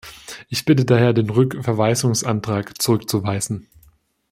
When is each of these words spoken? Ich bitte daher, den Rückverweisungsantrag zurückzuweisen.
Ich 0.49 0.65
bitte 0.65 0.83
daher, 0.83 1.13
den 1.13 1.29
Rückverweisungsantrag 1.29 2.81
zurückzuweisen. 2.81 3.67